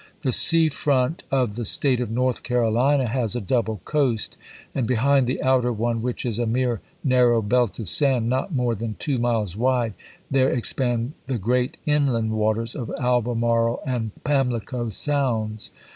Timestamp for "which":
6.01-6.25